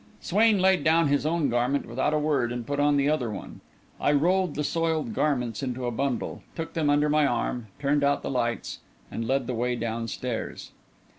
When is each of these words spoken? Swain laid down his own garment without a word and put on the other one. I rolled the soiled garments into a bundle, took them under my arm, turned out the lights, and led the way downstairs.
Swain 0.19 0.57
laid 0.57 0.83
down 0.83 1.09
his 1.09 1.27
own 1.27 1.47
garment 1.47 1.85
without 1.85 2.11
a 2.11 2.17
word 2.17 2.51
and 2.51 2.65
put 2.65 2.79
on 2.79 2.97
the 2.97 3.07
other 3.07 3.29
one. 3.29 3.61
I 3.99 4.13
rolled 4.13 4.55
the 4.55 4.63
soiled 4.63 5.13
garments 5.13 5.61
into 5.61 5.85
a 5.85 5.91
bundle, 5.91 6.41
took 6.55 6.73
them 6.73 6.89
under 6.89 7.07
my 7.07 7.27
arm, 7.27 7.67
turned 7.77 8.03
out 8.03 8.23
the 8.23 8.31
lights, 8.31 8.79
and 9.11 9.27
led 9.27 9.45
the 9.45 9.53
way 9.53 9.75
downstairs. 9.75 10.71